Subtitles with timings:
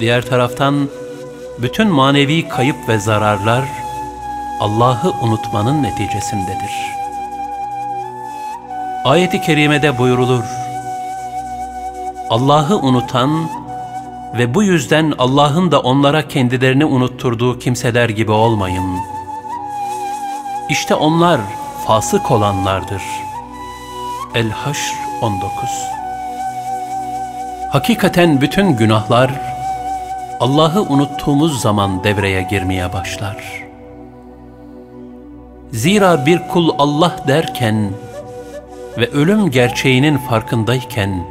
[0.00, 0.88] Diğer taraftan
[1.58, 3.64] bütün manevi kayıp ve zararlar
[4.60, 6.70] Allah'ı unutmanın neticesindedir.
[9.04, 10.44] Ayet-i kerimede buyurulur.
[12.30, 13.48] Allah'ı unutan
[14.38, 18.98] ve bu yüzden Allah'ın da onlara kendilerini unutturduğu kimseler gibi olmayın.
[20.68, 21.40] İşte onlar
[21.86, 23.02] fasık olanlardır.
[24.34, 25.44] El-Haşr 19
[27.72, 29.57] Hakikaten bütün günahlar
[30.40, 33.36] Allah'ı unuttuğumuz zaman devreye girmeye başlar.
[35.72, 37.90] Zira bir kul Allah derken
[38.98, 41.26] ve ölüm gerçeğinin farkındayken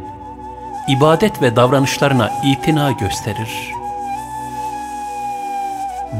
[0.87, 3.71] ibadet ve davranışlarına itina gösterir.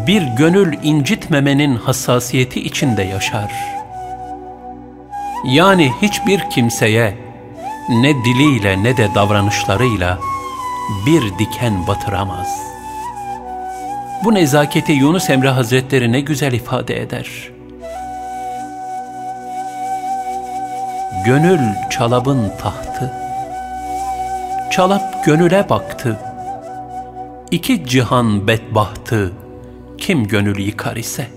[0.08, 3.52] Bir gönül incitmemenin hassasiyeti içinde yaşar.
[5.46, 7.18] Yani hiçbir kimseye
[7.90, 10.18] ne diliyle ne de davranışlarıyla
[11.06, 12.77] bir diken batıramaz.
[14.24, 17.28] Bu nezaketi Yunus Emre Hazretleri ne güzel ifade eder.
[21.26, 23.14] Gönül çalabın tahtı,
[24.72, 26.20] çalap gönüle baktı.
[27.52, 29.32] İki cihan bedbahtı,
[29.98, 31.28] kim gönül yıkar ise.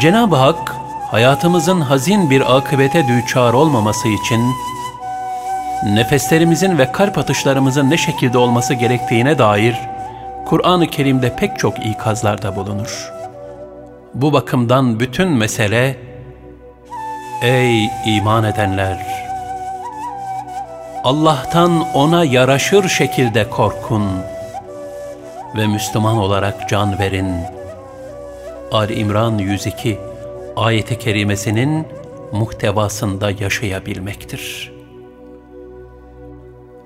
[0.00, 0.76] Cenab-ı Hak,
[1.10, 4.52] hayatımızın hazin bir akıbete düçar olmaması için,
[5.84, 9.76] nefeslerimizin ve kalp atışlarımızın ne şekilde olması gerektiğine dair,
[10.46, 13.12] Kur'an-ı Kerim'de pek çok ikazlarda bulunur.
[14.14, 15.96] Bu bakımdan bütün mesele,
[17.42, 19.30] Ey iman edenler!
[21.04, 24.04] Allah'tan ona yaraşır şekilde korkun
[25.56, 27.34] ve Müslüman olarak can verin.
[28.72, 29.98] Ali İmran 102
[30.56, 31.86] ayeti kerimesinin
[32.32, 34.69] muhtevasında yaşayabilmektir.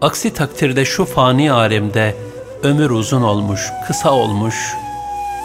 [0.05, 2.17] Aksi takdirde şu fani alemde
[2.63, 4.75] ömür uzun olmuş, kısa olmuş,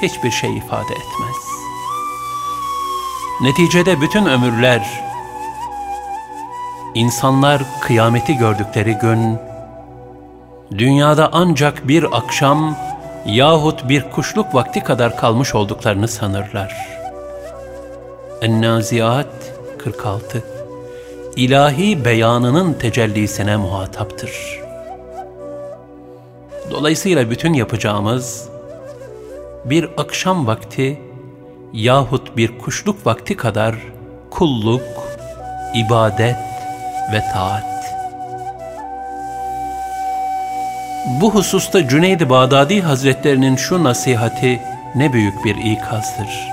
[0.01, 1.35] hiçbir şey ifade etmez.
[3.41, 5.03] Neticede bütün ömürler,
[6.95, 9.37] insanlar kıyameti gördükleri gün,
[10.77, 12.77] dünyada ancak bir akşam
[13.25, 16.87] yahut bir kuşluk vakti kadar kalmış olduklarını sanırlar.
[18.41, 20.58] En-Naziat 46
[21.35, 24.59] İlahi beyanının tecellisine muhataptır.
[26.71, 28.49] Dolayısıyla bütün yapacağımız
[29.65, 31.01] bir akşam vakti
[31.73, 33.75] yahut bir kuşluk vakti kadar
[34.29, 34.81] kulluk,
[35.75, 36.35] ibadet
[37.13, 37.65] ve taat.
[41.21, 44.61] Bu hususta Cüneyd-i Bağdadi Hazretlerinin şu nasihati
[44.95, 46.49] ne büyük bir ikazdır.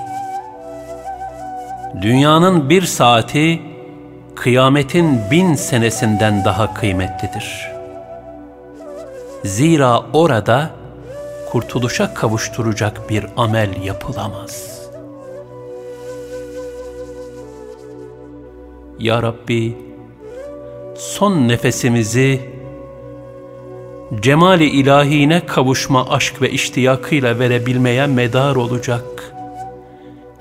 [2.02, 3.75] Dünyanın bir saati,
[4.36, 7.70] kıyametin bin senesinden daha kıymetlidir.
[9.44, 10.70] Zira orada
[11.50, 14.80] kurtuluşa kavuşturacak bir amel yapılamaz.
[18.98, 19.76] Ya Rabbi,
[20.96, 22.40] son nefesimizi
[24.20, 29.02] cemali ilahine kavuşma aşk ve iştiyakıyla verebilmeye medar olacak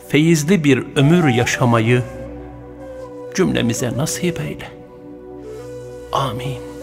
[0.08, 2.04] feyizli bir ömür yaşamayı
[3.36, 4.68] cümlemize nasip eyle.
[6.12, 6.75] Amin.